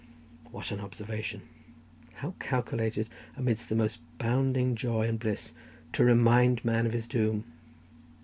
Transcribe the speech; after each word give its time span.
What 0.49 0.71
an 0.71 0.79
observation! 0.79 1.43
how 2.13 2.33
calculated, 2.39 3.07
amidst 3.37 3.69
the 3.69 3.75
most 3.75 3.99
bounding 4.17 4.73
joy 4.75 5.07
and 5.07 5.19
bliss, 5.19 5.53
to 5.93 6.03
remind 6.03 6.65
man 6.65 6.87
of 6.87 6.91
his 6.93 7.07
doom! 7.07 7.43